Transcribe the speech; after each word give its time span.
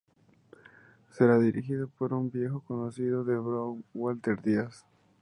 Será 1.11 1.37
dirigido 1.37 1.87
por 1.87 2.11
un 2.11 2.31
viejo 2.31 2.61
conocido 2.61 3.23
de 3.23 3.37
Brown 3.37 3.83
Walter 3.93 4.41
Díaz. 4.41 4.83